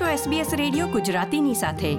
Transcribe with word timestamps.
છો 0.00 0.30
SBS 0.30 0.56
radio 0.56 0.86
ગુજરાતીની 0.86 1.54
સાથે. 1.54 1.94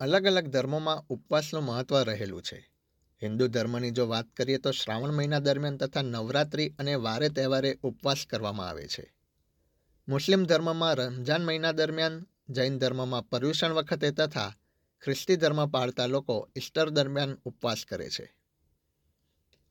અલગ 0.00 0.26
અલગ 0.26 0.46
ધર્મોમાં 0.48 1.04
ઉપવાસનું 1.08 1.64
મહત્વ 1.64 1.98
રહેલું 1.98 2.42
છે. 2.42 2.70
હિન્દુ 3.22 3.46
ધર્મની 3.46 3.90
જો 3.90 4.08
વાત 4.08 4.26
કરીએ 4.36 4.58
તો 4.58 4.70
શ્રાવણ 4.70 5.12
મહિના 5.12 5.38
દરમિયાન 5.38 5.76
તથા 5.76 6.02
નવરાત્રિ 6.02 6.68
અને 6.78 6.94
વારે 6.94 7.28
તહેવારે 7.28 7.78
ઉપવાસ 7.82 8.26
કરવામાં 8.30 8.68
આવે 8.68 8.88
છે. 8.88 9.14
મુસ્લિમ 10.08 10.44
ધર્મમાં 10.44 10.94
રમજાન 10.94 11.44
મહિના 11.44 11.72
દરમિયાન, 11.72 12.26
જૈન 12.48 12.78
ધર્મમાં 12.78 13.28
પર્યુષણ 13.28 13.72
વખતે 13.72 14.10
તથા 14.10 14.54
ખ્રિસ્તી 15.04 15.36
ધર્મ 15.36 15.66
પાળતા 15.66 16.06
લોકો 16.06 16.48
ઈસ્ટર 16.56 16.90
દરમિયાન 16.90 17.38
ઉપવાસ 17.44 17.84
કરે 17.88 18.10
છે. 18.10 18.34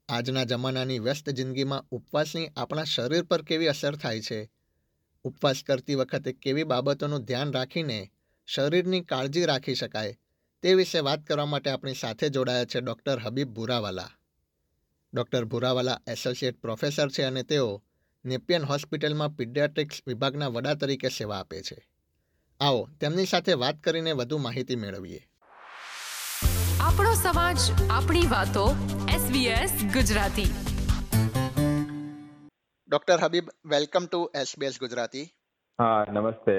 આજના 0.10 0.44
જમાનાની 0.44 1.00
વ્યસ્ત 1.00 1.30
જિંદગીમાં 1.30 1.86
ઉપવાસની 1.92 2.50
આપણા 2.58 2.84
શરીર 2.84 3.24
પર 3.24 3.42
કેવી 3.42 3.68
અસર 3.68 3.95
થાય 3.95 4.22
છે 4.22 4.49
ઉપવાસ 5.23 5.63
કરતી 5.67 5.95
વખતે 5.95 6.34
કેવી 6.34 6.63
બાબતોનું 6.63 7.23
ધ્યાન 7.23 7.53
રાખીને 7.53 8.11
શરીરની 8.48 9.02
કાળજી 9.02 9.45
રાખી 9.45 9.75
શકાય 9.75 10.17
તે 10.61 10.73
વિશે 10.73 10.99
વાત 10.99 11.23
કરવા 11.23 11.45
માટે 11.45 11.70
આપણી 11.70 11.94
સાથે 11.94 12.30
જોડાયા 12.30 12.66
છે 12.66 12.81
doctor 12.81 13.20
Habib 13.20 13.47
Bhurawala. 13.47 14.09
Doctor 15.13 15.45
Bhurawala 15.45 15.99
associate 16.07 16.61
professor 16.61 17.09
છે 17.09 17.21
અને 17.23 17.44
તેઓ 17.44 17.84
નેપિયન 18.25 18.63
હોસ્પિટલમાં 18.63 19.35
પીડિયાટ્રિક્સ 19.35 20.02
વિભાગના 20.07 20.47
વડા 20.47 20.73
તરીકે 20.73 21.09
સેવા 21.09 21.39
આપે 21.39 21.61
છે. 21.61 21.88
આવો, 22.59 22.89
તેમની 23.02 23.25
સાથે 23.25 23.53
વાત 23.53 23.81
કરીને 23.83 24.11
વધુ 24.11 24.38
માહિતી 24.38 24.75
મેળવીએ. 24.75 25.27
આપણો 26.80 27.13
સમાજ, 27.13 27.58
આપણી 27.89 28.27
વાતો 28.27 28.75
SBS 29.16 29.72
Gujarati. 29.94 30.70
Doctor 32.91 33.22
Habib 33.23 33.50
welcome 33.66 34.05
to 34.05 34.20
SBS 34.36 34.77
Gujarati 34.80 35.26
હા 35.80 36.00
નમસ્તે. 36.09 36.56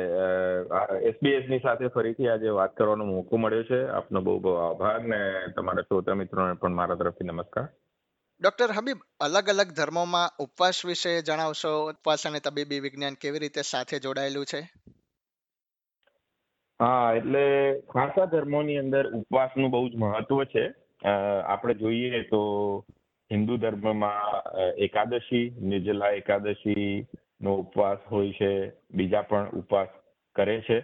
એસબીએસની 1.08 1.58
સાથે 1.58 1.88
ફરીથી 1.88 2.28
આજે 2.28 2.54
વાત 2.58 2.72
કરવાનો 2.76 3.04
મોકો 3.04 3.36
મળ્યો 3.36 3.62
છે. 3.62 3.80
આપનો 3.88 4.20
બહુ 4.20 4.34
બહુ 4.38 4.54
આભાર 4.58 5.00
ને 5.04 5.18
તમારા 5.56 5.84
શ્રોતા 5.88 6.14
મિત્રોને 6.14 6.54
પણ 6.54 6.78
મારા 6.78 6.96
તરફથી 6.96 7.28
નમસ્કાર. 7.30 7.66
ડોક્ટર 8.40 8.72
હબીબ 8.72 9.02
અલગ 9.20 9.48
અલગ 9.48 9.70
ધર્મોમાં 9.72 10.32
ઉપવાસ 10.38 10.80
વિશે 10.86 11.12
જણાવશો? 11.22 11.72
ઉપવાસ 11.90 12.26
અને 12.26 12.40
તબીબી 12.40 12.80
વિજ્ઞાન 12.80 13.20
કેવી 13.20 13.38
રીતે 13.38 13.62
સાથે 13.62 14.00
જોડાયેલું 14.00 14.46
છે? 14.46 14.60
હા 16.80 17.12
એટલે 17.14 17.44
ખાસા 17.92 18.26
ધર્મોની 18.26 18.78
અંદર 18.78 19.04
ઉપવાસનું 19.12 19.70
બહુ 19.70 19.84
જ 19.88 19.94
મહત્વ 19.96 20.40
છે. 20.44 20.64
આપણે 21.46 21.74
જોઈએ 21.74 22.22
તો 22.22 22.40
હિન્દુ 23.32 23.56
ધર્મમાં 23.56 24.72
એકાદશી, 24.86 25.52
નિર્જલા 25.62 26.12
એકાદશી 26.12 27.06
નો 27.40 27.54
ઉપવાસ 27.56 28.00
હોય 28.10 28.32
છે, 28.32 28.50
બીજા 28.94 29.22
પણ 29.22 29.48
ઉપવાસ 29.60 29.90
કરે 30.36 30.56
છે. 30.60 30.78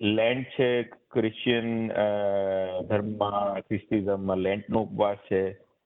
લેન્ટ 0.00 0.48
છે 0.56 0.68
ક્રિશ્ચિયન 1.10 1.68
ધર્મમાં 2.88 3.60
ખ્રિસ્તી 3.62 4.04
લેન્ટનો 4.36 4.82
ઉપવાસ 4.82 5.18
છે. 5.28 5.42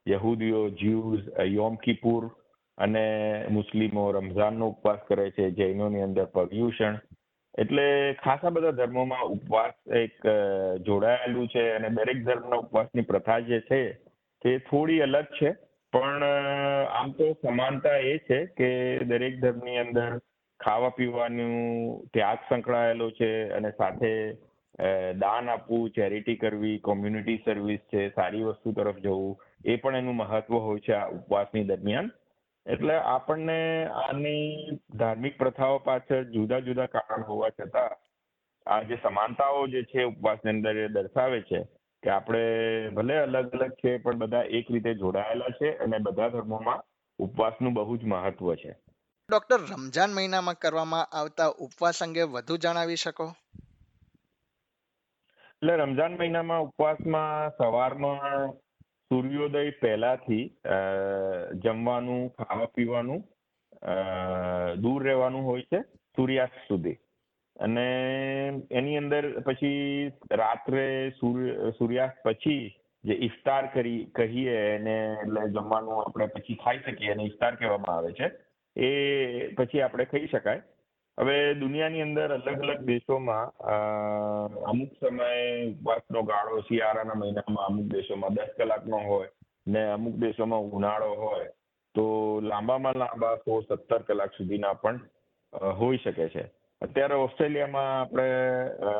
યહૂદીઓ 0.06 0.62
જ્યુઝ 0.70 1.26
યોમ 1.46 1.76
કિપુર 1.76 2.30
અને 2.78 3.04
મુસ્લિમો 3.50 4.12
રમઝાનનો 4.12 4.68
ઉપવાસ 4.68 5.00
કરે 5.08 5.30
છે 5.30 5.50
જૈનોની 5.50 6.02
અંદર 6.02 6.26
પર્યુષણ 6.26 6.96
એટલે 7.58 7.84
ખાસા 8.24 8.50
બધા 8.50 8.72
ધર્મોમાં 8.72 9.30
ઉપવાસ 9.36 9.74
એક 9.94 10.16
જોડાયેલું 10.86 11.48
છે 11.48 11.62
અને 11.76 11.90
દરેક 11.90 12.24
ધર્મના 12.24 12.58
ઉપવાસની 12.58 13.02
પ્રથા 13.02 13.40
જે 13.40 13.60
છે 13.60 13.80
તે 14.42 14.52
થોડી 14.68 15.02
અલગ 15.02 15.28
છે, 15.38 15.50
પણ 15.92 16.22
આમ 16.92 17.10
તો 17.18 17.26
સમાનતા 17.42 17.98
એ 18.12 18.14
છે 18.28 18.38
કે 18.58 18.70
દરેક 19.10 19.34
ધર્મની 19.42 19.82
અંદર 19.82 20.08
ખાવા 20.60 20.96
પીવાનું 20.96 21.52
ત્યાગ 22.14 22.48
સંકળાયેલો 22.48 23.10
છે 23.18 23.30
અને 23.56 23.70
સાથે 23.78 24.10
દાન 25.22 25.48
આપવું, 25.48 25.90
ચેરિટી 25.90 26.36
કરવી, 26.36 26.78
કોમ્યુનિટી 26.80 27.42
સર્વિસ 27.44 27.82
છે, 27.90 28.02
સારી 28.16 28.44
વસ્તુ 28.44 28.72
તરફ 28.72 29.00
જવું, 29.04 29.36
એ 29.64 29.76
પણ 29.76 29.96
એનું 29.96 30.16
મહત્વ 30.16 30.60
હોય 30.66 30.84
છે 30.86 30.94
આ 30.96 31.10
ઉપવાસની 31.16 31.64
દરમિયાન. 31.64 32.08
એટલે 32.66 32.96
આપણને 32.96 33.58
આની 34.02 34.78
ધાર્મિક 34.96 35.38
પ્રથાઓ 35.38 35.78
પાછળ 35.86 36.30
જુદા 36.34 36.60
જુદા 36.60 36.88
કારણ 36.88 37.28
હોવા 37.28 37.50
છતાં, 37.50 37.94
આ 38.66 38.82
જે 38.84 38.98
સમાનતાઓ 39.02 39.66
જે 39.66 39.84
છે 39.84 40.04
ઉપવાસની 40.04 40.54
અંદર 40.54 40.76
એ 40.78 40.88
દર્શાવે 40.88 41.40
છે 41.42 41.60
કે 42.02 42.10
આપણે 42.10 42.42
ભલે 42.88 43.16
અલગ 43.18 43.52
અલગ 43.52 43.72
છે 43.72 43.98
પણ 43.98 44.18
બધા 44.18 44.42
એક 44.50 44.70
રીતે 44.70 44.94
જોડાયેલા 44.94 45.50
છે 45.62 45.76
અને 45.78 45.98
બધા 45.98 46.28
ધર્મોમાં 46.28 46.82
ઉપવાસનું 47.18 47.72
બહુ 47.72 47.96
જ 47.96 48.04
મહત્વ 48.04 48.54
છે. 48.54 48.72
ડોક્ટર 49.30 49.60
રમજાન 49.60 50.10
મહિનામાં 50.12 50.54
કરવામાં 50.54 51.06
આવતા 51.12 51.46
ઉપવાસ 51.58 52.02
અંગે 52.02 52.22
વધુ 52.22 52.56
જણાવી 52.56 52.96
શકો? 52.96 53.26
એટલે 55.54 55.76
રમજાન 55.76 56.16
મહિનામાં 56.16 56.62
ઉપવાસમાં 56.62 57.50
સવારમાં 57.50 58.50
સૂર્યોદય 59.08 59.70
પહેલાથી 59.70 60.44
જમવાનું 61.64 62.28
ખાવા 62.28 62.66
પીવાનું 62.66 63.20
દૂર 64.80 65.04
રહેવાનું 65.04 65.46
હોય 65.46 65.62
છે 65.62 65.80
સૂર્યાસ્ત 66.16 66.58
સુધી. 66.68 66.96
અને 67.56 67.86
એની 68.70 68.96
અંદર 68.96 69.24
પછી 69.42 70.12
રાત્રે 70.32 70.86
સૂર્ય, 71.20 71.72
સૂર્યાસ્ત 71.78 72.22
પછી 72.24 72.74
જે 73.04 73.14
ઇફતાર 73.26 73.64
કરી, 73.74 74.04
કહીએ 74.14 74.56
એને 74.74 74.96
એટલે 75.22 75.48
જમવાનું 75.50 76.02
આપણે 76.02 76.26
પછી 76.26 76.60
ખાઈ 76.64 76.84
શકીએ 76.86 77.12
અને 77.12 77.24
ઇફતાર 77.24 77.56
કહેવામાં 77.56 77.96
આવે 77.96 78.12
છે. 78.12 78.28
એ 78.76 79.54
પછી 79.56 79.82
આપણે 79.82 80.04
ખાઈ 80.04 80.28
શકાય. 80.28 80.62
હવે 81.18 81.54
દુનિયાની 81.54 82.02
અંદર 82.02 82.32
અલગ 82.32 82.62
અલગ 82.62 82.84
દેશોમાં 82.84 83.50
અમુક 84.70 84.92
સમયે 85.00 85.42
ઉપવાસનો 85.66 86.22
ગાળો 86.22 86.62
શિયાળાના 86.68 87.14
મહિનામાં 87.14 87.66
અમુક 87.66 87.86
દેશોમાં 87.86 88.34
દસ 88.34 88.54
કલાકનો 88.56 89.00
હોય 89.08 89.28
ને 89.66 89.82
અમુક 89.96 90.16
દેશોમાં 90.16 90.70
ઉનાળો 90.78 91.14
હોય, 91.16 91.50
તો 91.94 92.04
લાંબામાં 92.40 92.96
લાંબા 93.02 93.36
સો 93.44 93.60
સત્તર 93.62 94.02
કલાક 94.02 94.32
સુધીના 94.38 94.74
પણ 94.74 95.00
હોઈ 95.80 95.98
શકે 95.98 96.28
છે. 96.28 96.44
અત્યારે 96.82 97.14
ઓસ્ટ્રેલિયામાં 97.14 98.00
આપણે 98.00 98.26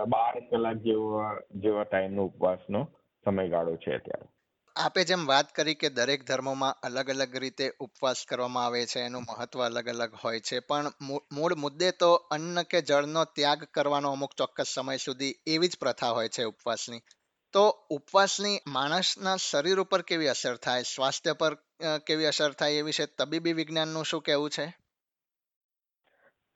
બાર 0.08 0.34
કલાક 0.40 0.76
જેવો, 0.76 1.08
જેવા 1.54 1.84
ટાઈમનો 1.84 2.24
ઉપવાસનો 2.24 2.80
સમયગાળો 3.24 3.76
છે 3.76 3.94
અત્યારે. 3.94 4.28
આપે 4.76 5.04
જેમ 5.04 5.26
વાત 5.26 5.54
કરી 5.54 5.74
કે 5.74 5.88
દરેક 5.88 6.26
ધર્મોમાં 6.26 6.76
અલગ 6.82 7.10
અલગ 7.10 7.36
રીતે 7.36 7.72
ઉપવાસ 7.80 8.24
કરવામાં 8.28 8.66
આવે 8.66 8.86
છે, 8.86 9.00
એનું 9.00 9.22
મહત્વ 9.22 9.64
અલગ 9.66 9.88
અલગ 9.88 10.12
હોય 10.24 10.40
છે, 10.40 10.60
પણ 10.60 10.92
મૂળ 11.32 11.54
મુદ્દે 11.54 11.90
તો 11.90 12.12
અન્ન 12.14 12.62
કે 12.62 12.82
જળનો 12.82 13.24
ત્યાગ 13.24 13.64
કરવાનો 13.64 14.12
અમુક 14.12 14.32
ચોક્કસ 14.38 14.74
સમય 14.74 14.96
સુધી 14.96 15.34
એવી 15.46 15.68
જ 15.68 15.78
પ્રથા 15.80 16.10
હોય 16.10 16.28
છે 16.28 16.44
ઉપવાસની. 16.44 17.02
તો 17.52 17.64
ઉપવાસની 17.90 18.60
માણસના 18.66 19.36
શરીર 19.36 19.80
ઉપર 19.80 20.02
કેવી 20.02 20.28
અસર 20.28 20.56
થાય? 20.56 20.82
સ્વાસ્થ્ય 20.82 21.32
પર 21.32 21.54
કેવી 22.06 22.26
અસર 22.26 22.52
થાય 22.52 22.72
એ 22.72 22.82
વિશે 22.82 23.06
તબીબી 23.06 23.52
વિજ્ઞાનનું 23.52 24.04
શું 24.04 24.22
કહેવું 24.22 24.50
છે? 24.50 24.81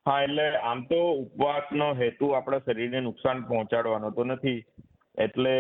હા, 0.07 0.23
એટલે 0.23 0.45
આમ 0.59 0.83
તો 0.87 0.99
ઉપવાસનો 1.13 1.87
હેતુ 1.95 2.27
આપણા 2.35 2.65
શરીરને 2.67 3.01
નુકસાન 3.01 3.41
પહોંચાડવાનો 3.45 4.11
તો 4.11 4.25
નથી. 4.25 4.61
એટલે 5.19 5.55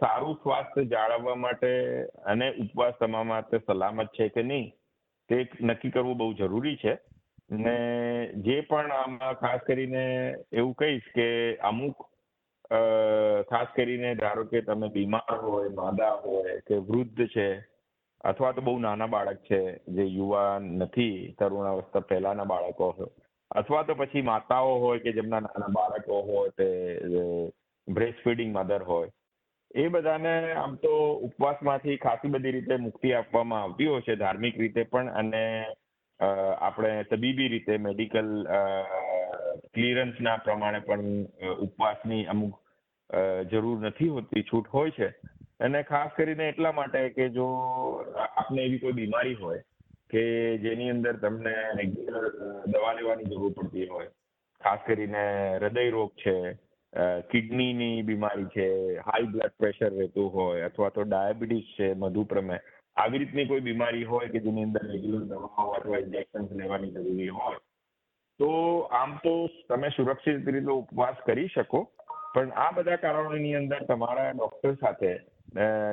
સારું 0.00 0.38
સ્વાસ્થ્ય 0.42 0.84
જાળવવા 0.84 1.34
માટે 1.34 1.72
અને 2.24 2.46
ઉપવાસ 2.62 2.94
તમારા 3.00 3.24
માટે 3.24 3.60
સલામત 3.66 4.14
છે 4.16 4.28
કે 4.28 4.42
નહીં, 4.42 4.70
તે 5.28 5.36
નક્કી 5.60 5.90
કરવું 5.90 6.18
બહુ 6.18 6.32
જરૂરી 6.34 6.76
છે. 6.76 6.94
ને 7.50 7.74
જે 8.36 8.56
પણ 8.62 8.92
આમાં 8.92 9.34
ખાસ 9.34 9.60
કરીને 9.66 10.04
એવું 10.52 10.74
કહીશ 10.74 11.08
કે 11.14 11.26
અમુક 11.70 12.06
ખાસ 13.50 13.68
કરીને 13.76 14.14
ધારો 14.14 14.44
કે 14.44 14.62
તમે 14.62 14.88
બીમાર 14.88 15.38
હોય, 15.42 15.70
માદા 15.70 16.14
હોય 16.24 16.54
કે 16.66 16.78
વૃદ્ધ 16.88 17.28
છે, 17.34 17.48
અથવા 18.24 18.52
તો 18.52 18.62
બહુ 18.62 18.78
નાના 18.78 19.06
બાળક 19.06 19.44
છે, 19.44 19.60
જે 19.88 20.04
યુવાન 20.08 20.62
નથી, 20.78 21.34
તરુણાવસ્થા 21.38 22.00
પહેલાના 22.00 22.44
બાળકો 22.44 22.90
અથવા 23.54 23.82
તો 23.82 23.94
પછી 23.94 24.22
માતાઓ 24.22 24.78
હોય 24.78 25.00
કે 25.00 25.12
જેમના 25.12 25.40
નાના 25.40 25.74
બાળકો 25.74 26.22
હોય 26.22 26.50
તે 26.50 26.68
બ્રેસ્ટ 27.88 28.24
ફીડિંગ 28.24 28.56
મધર 28.56 28.82
હોય, 28.82 29.10
એ 29.74 29.88
બધાને 29.88 30.32
આમ 30.54 30.76
તો 30.76 30.92
ઉપવાસમાંથી 31.28 31.96
ખાસી 31.96 32.28
બધી 32.28 32.50
રીતે 32.50 32.76
મુક્તિ 32.78 33.12
આપવામાં 33.12 33.62
આવતી 33.62 33.86
હોય 33.86 34.00
છે 34.00 34.16
ધાર્મિક 34.16 34.58
રીતે 34.58 34.84
પણ 34.84 35.08
અને 35.12 35.42
આપણે 36.60 37.04
તબીબી 37.04 37.48
રીતે 37.48 37.78
મેડિકલ 37.78 38.30
ક્લિયરન્સના 39.74 40.36
પ્રમાણે 40.38 40.80
પણ 40.80 41.08
ઉપવાસની 41.58 42.26
અમુક 42.26 42.54
જરૂર 43.50 43.78
નથી 43.80 44.08
હોતી, 44.08 44.42
છૂટ 44.42 44.68
હોય 44.68 44.90
છે. 44.90 45.08
અને 45.60 45.82
ખાસ 45.82 46.10
કરીને 46.16 46.48
એટલા 46.48 46.72
માટે 46.72 47.08
કે 47.10 47.28
જો 47.28 47.46
આપને 48.18 48.62
એવી 48.62 48.78
કોઈ 48.78 48.92
બીમારી 48.92 49.34
હોય 49.34 49.62
કે 50.10 50.24
જેની 50.64 50.90
અંદર 50.90 51.14
તમને 51.22 51.54
રેગ્યુલર 51.80 52.26
દવા 52.66 52.92
લેવાની 52.98 53.30
જરૂર 53.32 53.52
પડતી 53.56 53.88
હોય. 53.94 54.10
ખાસ 54.60 54.80
કરીને 54.86 55.24
હૃદય 55.58 55.90
રોગ 55.90 56.12
છે 56.22 56.36
કિડનીની 57.30 58.02
બીમારી 58.08 58.52
છે, 58.54 58.66
હાઈ 59.06 59.30
બ્લડ 59.32 59.54
પ્રેશર 59.58 59.92
રહેતું 59.98 60.30
હોય 60.36 60.66
અથવા 60.68 60.90
તો 60.90 61.04
ડાયાબિટીસ 61.04 61.68
છે, 61.76 61.88
મધુપ્રમેહ, 61.94 62.60
આવી 62.96 63.18
રીતની 63.18 63.46
કોઈ 63.46 63.66
બીમારી 63.68 64.04
હોય 64.04 64.28
કે 64.28 64.44
જેની 64.46 64.66
અંદર 64.68 64.84
રેગ્યુલર 64.92 65.24
દવાઓ 65.30 65.70
અથવા 65.78 66.02
ઇન્જેક્શન 66.04 66.46
લેવાની 66.60 66.94
જરૂરી 66.96 67.34
હોય, 67.38 67.58
તો 68.40 68.50
આમ 69.00 69.18
તો 69.24 69.34
તમે 69.68 69.90
સુરક્ષિત 69.96 70.48
રીતે 70.48 70.72
ઉપવાસ 70.72 71.18
કરી 71.26 71.48
શકો. 71.48 71.80
પણ 72.34 72.52
આ 72.56 72.70
બધા 72.76 73.02
કારણોની 73.02 73.54
અંદર 73.60 73.80
તમારા 73.88 74.30
ડોક્ટર 74.32 74.74
સાથે 74.80 75.10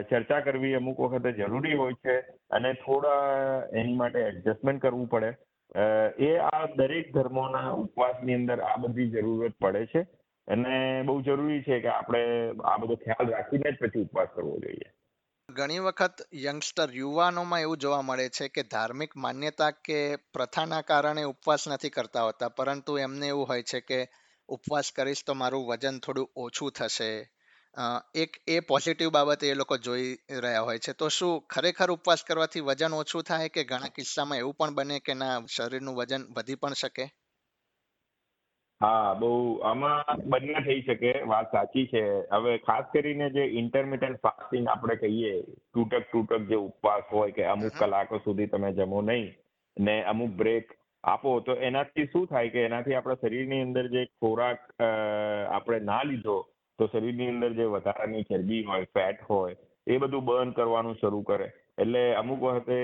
ચર્ચા 0.10 0.40
કરવી 0.40 0.76
અમુક 0.76 1.00
વખતે 1.00 1.32
જરૂરી 1.34 1.76
હોય 1.76 1.98
છે 2.06 2.16
અને 2.52 2.74
થોડા 2.74 3.66
એની 3.74 3.96
માટે 3.96 4.20
એડજસ્ટમેન્ટ 4.22 4.82
કરવું 4.82 5.10
પડે. 5.10 5.32
એ 6.20 6.32
આ 6.46 6.64
દરેક 6.76 7.12
ધર્મોના 7.14 7.76
ઉપવાસની 7.84 8.34
અંદર 8.34 8.60
આ 8.62 8.78
બધી 8.78 9.10
જરૂરત 9.10 9.56
પડે 9.60 9.86
છે 9.86 10.02
અને 10.48 11.04
બહુ 11.04 11.22
જરૂરી 11.22 11.62
છે 11.62 11.80
કે 11.80 11.90
આપણે 11.90 12.24
આ 12.64 12.78
બધો 12.78 12.96
ખ્યાલ 12.96 13.30
રાખીને 13.30 13.72
જ 13.72 13.78
પછી 13.82 14.02
ઉપવાસ 14.02 14.34
કરવો 14.36 14.56
જોઈએ. 14.60 14.90
ઘણી 15.50 15.80
વખત 15.80 16.26
યંગસ્ટર 16.44 16.90
યુવાનોમાં 16.94 17.62
એવું 17.62 17.78
જોવા 17.78 18.02
મળે 18.02 18.26
છે 18.30 18.48
કે 18.48 18.64
ધાર્મિક 18.64 19.16
માન્યતા 19.18 19.72
કે 19.86 20.00
પ્રથાના 20.34 20.82
કારણે 20.82 21.24
ઉપવાસ 21.24 21.68
નથી 21.70 21.90
કરતા 21.90 22.24
હોતા, 22.24 22.50
પરંતુ 22.50 22.98
એમને 22.98 23.28
એવું 23.28 23.50
હોય 23.50 23.64
છે 23.64 23.82
કે 23.82 24.00
ઉપવાસ 24.50 24.92
કરીશ 24.96 25.24
તો 25.28 25.34
મારું 25.34 25.68
વજન 25.68 26.00
થોડું 26.00 26.32
ઓછું 26.36 26.72
થશે. 26.72 27.12
એક 28.14 28.32
એ 28.46 28.62
પોઝિટિવ 28.64 29.12
બાબત 29.12 29.44
એ 29.44 29.56
લોકો 29.56 29.78
જોઈ 29.80 30.10
રહ્યા 30.38 30.64
હોય 30.64 30.80
છે. 30.80 30.94
તો 30.94 31.10
શું 31.10 31.34
ખરેખર 31.48 31.90
ઉપવાસ 31.92 32.24
કરવાથી 32.24 32.64
વજન 32.64 32.94
ઓછું 32.94 33.24
થાય 33.24 33.50
કે 33.50 33.64
ઘણા 33.66 33.90
કિસ્સામાં 33.92 34.40
એવું 34.40 34.56
પણ 34.56 34.76
બને 34.76 35.00
કે 35.02 35.14
ના 35.16 35.36
શરીરનું 35.50 35.96
વજન 35.98 36.28
વધી 36.32 36.58
પણ 36.58 36.76
શકે? 36.76 37.06
હા 38.82 39.14
બહુ 39.16 39.30
આમાં 39.62 40.04
બંને 40.28 40.62
થઈ 40.62 40.82
શકે 40.84 41.12
વાત 41.26 41.52
સાચી 41.52 41.86
છે. 41.88 42.04
હવે 42.32 42.58
ખાસ 42.60 42.86
કરીને 42.94 43.30
જે 43.30 43.46
ઇન્ટરમિટન્ટ 43.56 44.22
ફાસ્ટિંગ 44.22 44.68
આપણે 44.68 44.96
કહીએ 44.98 45.34
તૂટક 45.72 46.12
તૂટક 46.12 46.48
જે 46.50 46.58
ઉપવાસ 46.60 47.06
હોય 47.12 47.32
કે 47.32 47.48
અમુક 47.48 47.74
કલાકો 47.76 48.20
સુધી 48.22 48.48
તમે 48.50 48.72
જમો 48.74 49.02
નહીં 49.04 49.28
ને 49.78 49.96
અમુક 50.06 50.32
બ્રેક 50.36 50.74
આપો 51.04 51.40
તો 51.42 51.58
એનાથી 51.62 52.08
શું 52.08 52.28
થાય 52.28 52.50
કે 52.50 52.66
એનાથી 52.66 52.96
આપણા 52.96 53.22
શરીરની 53.22 53.62
અંદર 53.62 53.86
જે 53.90 54.06
ખોરાક 54.16 54.60
આપણે 54.80 55.80
ના 55.84 56.02
લીધો 56.06 56.38
તો 56.82 56.90
શરીરની 56.92 57.32
અંદર 57.32 57.52
જે 57.60 57.66
વધારાની 57.74 58.28
ચરબી 58.30 58.64
હોય, 58.70 58.92
ફેટ 58.96 59.26
હોય, 59.30 59.58
એ 59.88 59.98
બધું 59.98 60.26
બર્ન 60.26 60.52
કરવાનું 60.52 61.00
શરૂ 61.02 61.24
કરે. 61.24 61.48
એટલે 61.78 62.02
અમુક 62.16 62.42
વખતે 62.44 62.78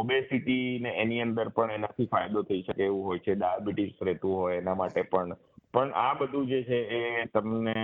ઓબેસિટી 0.00 0.78
ને 0.82 0.90
એની 1.02 1.20
અંદર 1.20 1.48
પણ 1.56 1.76
એનાથી 1.78 2.10
ફાયદો 2.12 2.42
થઈ 2.42 2.62
શકે 2.62 2.84
એવું 2.84 3.04
હોય 3.08 3.24
છે. 3.26 3.34
ડાયાબિટીસ 3.34 4.02
રહેતું 4.02 4.36
હોય 4.40 4.60
એના 4.62 4.74
માટે 4.74 5.02
પણ. 5.12 5.34
પણ 5.74 5.96
આ 6.02 6.14
બધું 6.14 6.46
જે 6.50 6.60
છે 6.68 6.78
એ 6.98 7.24
તમને 7.34 7.74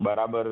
બરાબર 0.00 0.46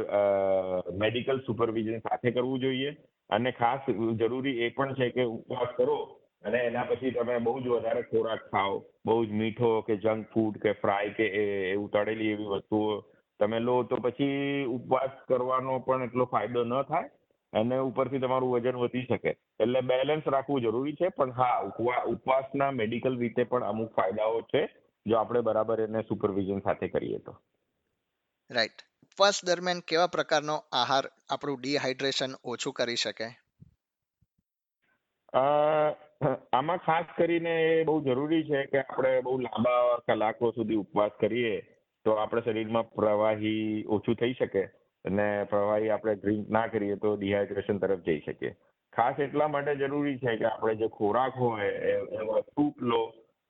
મેડિકલ 1.02 1.42
સુપરવિઝન 1.46 2.00
સાથે 2.06 2.30
કરવું 2.30 2.62
જોઈએ. 2.64 2.96
અને 3.30 3.50
ખાસ 3.52 3.92
જરૂરી 4.16 4.56
એ 4.64 4.72
પણ 4.76 4.94
છે 4.94 5.10
કે 5.10 5.24
ઉપવાસ 5.36 5.76
કરો 5.76 5.98
અને 6.44 6.58
એના 6.68 6.88
પછી 6.90 7.10
તમે 7.10 7.38
બહુ 7.46 7.60
જ 7.60 7.68
વધારે 7.68 8.02
ખોરાક 8.10 8.42
ખાઓ. 8.52 8.74
બહુ 9.06 9.18
જ 9.26 9.30
મીઠો 9.42 9.70
કે 9.86 9.96
જંક 10.04 10.32
ફૂડ 10.34 10.58
કે 10.64 10.72
ફ્રાય 10.82 11.16
કે 11.18 11.26
એવું 11.74 11.90
તળેલી 11.90 12.32
એવી 12.34 12.50
વસ્તુઓ 12.54 12.90
તમે 13.40 13.58
લો 13.60 13.76
તો 13.84 13.96
પછી 13.98 14.64
ઉપવાસ 14.68 15.14
કરવાનો 15.28 15.78
પણ 15.80 16.02
એટલો 16.02 16.24
ફાયદો 16.26 16.64
ન 16.64 16.74
થાય 16.82 17.10
અને 17.52 17.76
ઉપરથી 17.80 18.18
તમારું 18.18 18.54
વજન 18.54 18.76
વધી 18.76 19.06
શકે. 19.06 19.30
એટલે 19.60 19.80
બેલેન્સ 19.82 20.26
રાખવું 20.26 20.62
જરૂરી 20.62 20.96
છે 20.96 21.08
પણ 21.10 21.32
હા 21.32 21.58
ઉપવાસના 22.06 22.70
મેડિકલ 22.72 23.18
રીતે 23.18 23.42
પણ 23.44 23.64
અમુક 23.64 23.94
ફાયદાઓ 23.94 24.42
છે 24.52 24.62
જો 25.06 25.18
આપણે 25.18 25.40
બરાબર 25.42 25.80
એને 25.80 26.02
સુપરવિઝન 26.02 26.60
સાથે 26.60 26.88
કરીએ 26.88 27.18
તો. 27.20 27.32
રાઈટ 28.50 28.78
ઉપવાસ 29.04 29.38
દરમિયાન 29.46 29.82
કેવા 29.86 30.08
પ્રકારનો 30.08 30.56
આહાર 30.72 31.06
આપણું 31.30 31.60
ડિહાઇડ્રેશન 31.60 32.36
ઓછું 32.44 32.72
કરી 32.72 32.96
શકે? 32.96 33.28
આમાં 36.52 36.80
ખાસ 36.80 37.08
કરીને 37.16 37.54
એ 37.70 37.84
બહુ 37.84 37.96
જરૂરી 38.00 38.44
છે 38.44 38.62
કે 38.66 38.78
આપણે 38.80 39.10
બહુ 39.20 39.34
લાંબા 39.38 39.98
કલાકો 40.06 40.52
સુધી 40.52 40.76
ઉપવાસ 40.76 41.12
કરીએ. 41.20 41.56
તો 42.06 42.14
આપણે 42.14 42.42
શરીરમાં 42.42 42.90
પ્રવાહી 42.94 43.84
ઓછું 43.96 44.18
થઈ 44.20 44.34
શકે 44.40 44.64
અને 45.04 45.28
પ્રવાહી 45.50 45.90
આપણે 45.90 46.14
ડ્રિંક 46.14 46.50
ના 46.50 46.66
કરીએ 46.66 46.96
તો 46.96 47.14
ડિહાઇડ્રેશન 47.16 47.78
તરફ 47.78 48.02
જઈ 48.08 48.20
શકીએ. 48.20 48.52
ખાસ 48.92 49.20
એટલા 49.20 49.48
માટે 49.48 49.72
જરૂરી 49.76 50.18
છે 50.18 50.36
કે 50.36 50.50
આપણે 50.50 50.74
જે 50.74 50.88
ખોરાક 50.98 51.40
હોય 51.44 51.70
એવા 52.20 52.42
સૂપ 52.48 52.82
લો 52.82 53.00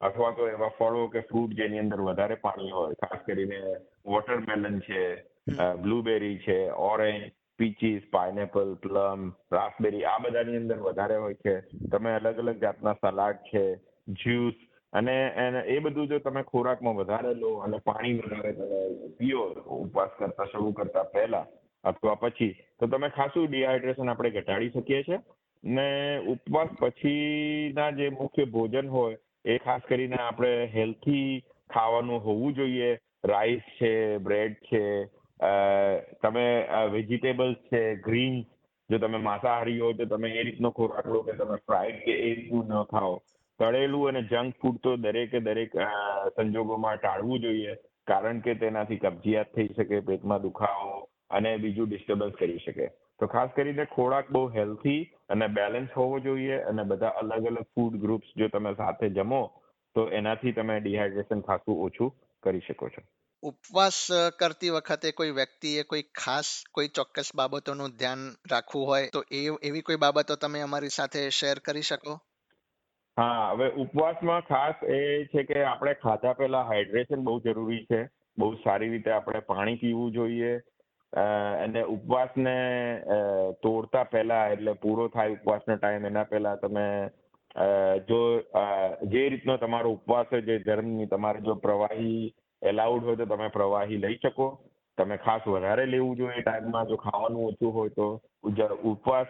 અથવા 0.00 0.32
તો 0.36 0.48
એવા 0.48 0.74
ફળો 0.78 1.08
કે 1.08 1.24
ફ્રૂટ 1.30 1.56
જેની 1.60 1.82
અંદર 1.84 2.00
વધારે 2.02 2.36
પાણી 2.44 2.76
હોય. 2.76 3.00
ખાસ 3.02 3.26
કરીને 3.26 3.58
વોટરમેલન 4.06 4.80
છે 4.86 5.02
બ્લુબેરી 5.82 6.38
છે 6.46 6.58
orange 6.88 7.28
peaches 7.58 8.02
pineapple 8.12 8.74
plum 8.82 9.22
raspberry 9.52 10.04
આ 10.04 10.18
બધાની 10.24 10.60
અંદર 10.62 10.78
વધારે 10.88 11.16
હોય 11.24 11.38
છે. 11.44 11.54
તમે 11.92 12.10
અલગ 12.14 12.42
અલગ 12.44 12.64
જાતના 12.64 12.98
સલાડ 13.02 13.40
છે 13.50 13.64
જ્યુસ 14.22 14.58
અને 14.92 15.14
એ 15.66 15.80
બધું 15.80 16.08
જો 16.08 16.18
તમે 16.20 16.42
ખોરાકમાં 16.44 16.96
વધારે 16.96 17.34
લો 17.34 17.50
અને 17.64 17.78
પાણી 17.80 18.20
વધારે 18.20 18.52
તમે 18.52 18.80
પીઓ 19.18 19.42
ઉપવાસ 19.78 20.12
કરતા, 20.18 20.46
શરૂ 20.52 20.72
કરતા 20.72 21.04
પહેલા 21.04 21.46
અથવા 21.84 22.16
પછી, 22.16 22.54
તો 22.78 22.86
તમે 22.86 23.10
ખાસું 23.10 23.48
ડિહાઇડ્રેશન 23.48 24.08
આપણે 24.08 24.30
ઘટાડી 24.30 24.70
શકીએ 24.70 25.02
છીએ. 25.04 25.20
ને 25.64 25.86
ઉપવાસ 26.26 26.70
પછીના 26.80 27.90
જે 27.92 28.10
મુખ્ય 28.10 28.46
ભોજન 28.46 28.88
હોય, 28.88 29.16
એ 29.44 29.58
ખાસ 29.58 29.82
કરીને 29.88 30.18
આપણે 30.20 30.52
હેલ્થી 30.74 31.42
ખાવાનું 31.70 32.20
હોવું 32.20 32.54
જોઈએ. 32.54 32.90
રાઈસ 33.24 33.64
છે 33.78 33.92
બ્રેડ 34.18 34.54
છે 34.66 34.82
તમે 36.22 36.44
વેજીટેબલ્સ 36.92 37.58
છે 37.70 37.80
ગ્રીન 37.96 38.36
જો 38.90 38.98
તમે 38.98 39.18
માંસાહારી 39.18 39.80
હો, 39.80 39.92
તો 39.92 40.04
તમે 40.06 40.28
એ 40.30 40.42
રીતનો 40.42 40.70
ખોરાક 40.70 41.06
લો 41.06 41.22
કે 41.22 41.32
તમે 41.32 41.56
ફ્રાઈડ 41.66 41.98
કે 42.04 42.14
એ 42.20 42.34
રીતનું 42.34 42.70
ન 42.72 42.86
ખાઓ. 42.92 43.16
તળેલું 43.58 44.08
અને 44.08 44.22
જંક 44.22 44.62
ફૂડ 44.62 44.80
તો 44.82 44.96
દરેકે 44.96 45.38
દરેક 45.40 45.76
સંજોગોમાં 46.36 46.96
ટાળવું 46.96 47.40
જોઈએ, 47.40 47.74
કારણ 48.06 48.40
કે 48.40 48.54
તેનાથી 48.54 48.98
કબજિયાત 48.98 49.54
થઈ 49.54 49.68
શકે, 49.76 50.00
પેટમાં 50.00 50.42
દુખાવો 50.42 50.96
અને 51.30 51.50
બીજું 51.56 51.88
ડિસ્ટર્બન્સ 51.88 52.38
કરી 52.38 52.64
શકે. 52.66 52.86
તો 53.20 53.26
ખાસ 53.26 53.50
કરીને 53.56 53.84
ખોરાક 53.94 54.30
બહુ 54.30 54.42
હેલ્થી 54.48 55.00
અને 55.28 55.46
બેલેન્સ 55.48 55.90
હોવો 55.96 56.20
જોઈએ 56.20 56.58
અને 56.62 56.82
બધા 56.84 57.14
અલગ 57.22 57.48
અલગ 57.50 57.66
ફૂડ 57.74 58.00
ગ્રુપ્સ 58.00 58.28
જો 58.36 58.48
તમે 58.48 58.74
સાથે 58.74 59.10
જમો, 59.10 59.42
તો 59.96 60.08
એનાથી 60.10 60.52
તમે 60.52 60.80
ડિહાઇડ્રેશન 60.80 61.40
ખાસું 61.40 61.82
ઓછું 61.86 62.14
કરી 62.42 62.62
શકો 62.68 62.88
છો. 62.88 63.02
ઉપવાસ 63.42 63.98
કરતી 64.38 64.70
વખતે 64.70 65.12
કોઈ 65.12 65.30
વ્યક્તિએ 65.30 65.82
કોઈ 65.82 66.02
ખાસ, 66.02 66.48
કોઈ 66.72 66.88
ચોક્કસ 66.88 67.34
બાબતોનું 67.36 67.98
ધ્યાન 67.98 68.24
રાખવું 68.50 68.86
હોય, 68.86 69.10
તો 69.12 69.22
એ, 69.30 69.42
એવી 69.62 69.82
કોઈ 69.82 69.96
બાબતો 69.96 70.36
તમે 70.36 70.60
અમારી 70.60 70.88
સાથે 70.88 71.28
શેર 71.30 71.58
કરી 71.64 71.82
શકો? 71.82 72.18
હા, 73.18 73.52
હવે 73.52 73.68
ઉપવાસમાં 73.82 74.42
ખાસ 74.42 74.82
એ 74.88 74.98
છે 75.32 75.42
કે 75.42 75.62
આપણે 75.64 75.94
ખાધા 76.02 76.34
પહેલા 76.40 76.66
હાઇડ્રેશન 76.66 77.22
બહુ 77.22 77.38
જરૂરી 77.40 77.84
છે. 77.84 78.00
બહુ 78.38 78.50
સારી 78.54 78.90
રીતે 78.90 79.10
આપણે 79.10 79.40
પાણી 79.46 79.80
પીવું 79.80 80.12
જોઈએ. 80.12 80.52
અને 81.12 81.82
ઉપવાસને 81.94 82.54
તોડતા 83.62 84.04
પહેલા 84.04 84.44
એટલે 84.48 84.74
પૂરો 84.74 85.08
થાય 85.08 85.34
ઉપવાસનો 85.38 85.76
ટાઈમ 85.76 86.06
એના 86.06 86.24
પહેલા 86.24 86.56
તમે 86.56 86.84
જો 88.08 88.20
જે 89.08 89.24
રીતનો 89.28 89.56
તમારો 89.56 89.92
ઉપવાસ 89.92 90.30
હોય 90.30 90.46
જે 90.50 90.58
ધર્મની 90.60 91.06
તમારે 91.06 91.40
જો 91.40 91.58
પ્રવાહી 91.66 92.32
એલાઉડ 92.62 93.02
હોય 93.02 93.16
તો 93.16 93.26
તમે 93.26 93.48
પ્રવાહી 93.48 94.02
લઈ 94.04 94.20
શકો. 94.22 94.48
તમે 94.98 95.16
ખાસ 95.16 95.42
વધારે 95.48 95.86
લેવું 95.86 96.16
જોઈએ 96.16 96.42
ટાઈમમાં 96.42 96.86
જો 96.86 96.96
ખાવાનું 96.96 97.44
ઓછું 97.50 97.72
હોય 97.72 97.90
તો 97.90 98.06
ઉપવાસ 98.92 99.28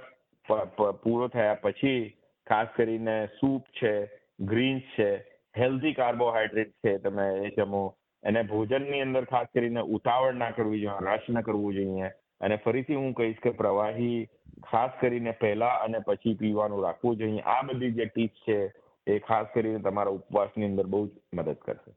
પૂરો 1.03 1.29
થયા 1.29 1.61
પછી 1.63 2.01
ખાસ 2.49 2.69
કરીને 2.77 3.27
સૂપ 3.41 3.65
છે 3.83 3.93
ગ્રીન્સ 4.41 4.83
છે 4.99 5.11
હેલ્ધી 5.59 5.93
કાર્બોહાઈડ્રેટ 5.93 6.73
છે, 6.87 6.99
તમે 6.99 7.27
એ 7.47 7.51
જમો 7.57 7.83
અને 8.23 8.43
ભોજનની 8.43 9.01
અંદર 9.01 9.25
ખાસ 9.25 9.47
કરીને 9.55 9.81
ઉતાવળ 9.81 10.35
ના 10.35 10.51
કરવી 10.51 10.81
જોઈએ, 10.81 10.99
રશ 11.01 11.29
ના 11.29 11.41
કરવું 11.41 11.75
જોઈએ. 11.75 12.11
અને 12.41 12.57
ફરીથી 12.57 12.95
હું 12.95 13.15
કહીશ 13.15 13.41
કે 13.43 13.51
પ્રવાહી 13.51 14.29
ખાસ 14.71 14.91
કરીને 15.01 15.31
પહેલા 15.31 15.79
અને 15.85 15.99
પછી 15.99 16.35
પીવાનું 16.35 16.85
રાખવું 16.85 17.17
જોઈએ. 17.17 17.41
આ 17.41 17.63
બધી 17.63 17.91
જે 17.91 18.05
ટીપ્સ 18.05 18.45
છે, 18.49 18.59
એ 19.07 19.19
ખાસ 19.19 19.47
કરીને 19.55 19.79
તમારા 19.79 20.11
ઉપવાસની 20.11 20.67
અંદર 20.67 20.87
બહુ 20.87 21.07
જ 21.07 21.11
મદદ 21.35 21.55
કરશે. 21.55 21.93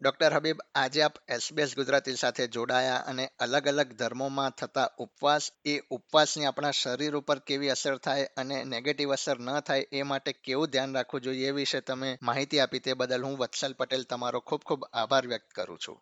ડોક્ટર 0.00 0.34
હબીબ 0.34 0.58
આજે 0.74 1.02
આપ 1.02 1.14
એસબીએસ 1.28 1.70
ગુજરાતી 1.76 2.12
સાથે 2.12 2.46
જોડાયા 2.48 3.04
અને 3.10 3.24
અલગ 3.38 3.68
અલગ 3.68 3.92
ધર્મોમાં 3.92 4.56
થતા 4.58 4.88
ઉપવાસ 4.98 5.44
એ 5.64 5.76
ઉપવાસની 5.90 6.46
આપણા 6.46 6.70
શરીર 6.70 7.16
ઉપર 7.16 7.38
કેવી 7.38 7.70
અસર 7.70 7.96
થાય 7.96 8.26
અને 8.36 8.58
નેગેટિવ 8.64 9.10
અસર 9.10 9.40
ન 9.40 9.60
થાય 9.60 9.86
એ 9.92 10.02
માટે 10.02 10.32
કેવું 10.32 10.68
ધ્યાન 10.68 10.94
રાખવું 10.94 11.20
જોઈએ 11.20 11.48
એ 11.48 11.52
વિશે 11.52 11.80
તમે 11.80 12.10
માહિતી 12.22 12.60
આપી 12.60 12.78
તે 12.78 12.94
બદલ 12.94 13.24
હું 13.24 13.38
વત્સલ 13.38 13.72
પટેલ 13.72 14.02
તમારો 14.02 14.40
ખૂબ 14.40 14.62
ખૂબ 14.62 14.84
આભાર 14.92 15.26
વ્યક્ત 15.26 15.50
કરું 15.50 15.78
છું. 15.78 15.98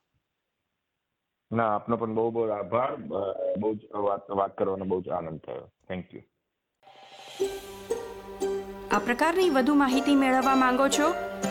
ના 1.50 1.70
આપનો 1.74 1.96
પણ 1.96 2.14
બહુ 2.14 2.30
બહુ 2.30 2.48
આભાર. 2.48 2.96
બહુ 3.60 3.74
જ 3.74 3.80
વાત 4.06 4.30
વાત 4.30 4.56
કરવાનો 4.58 4.84
બહુ 4.84 5.02
જ 5.02 5.08
આનંદ 5.10 5.40
થયો. 5.40 5.70
થેન્ક 5.88 6.14
યુ 6.14 6.24
આ 8.90 8.98
પ્રકારની 8.98 9.50
વધુ 9.50 9.74
માહિતી 9.74 10.16
મેળવવા 10.16 10.56
માંગો 10.56 10.88
છો 10.88 11.06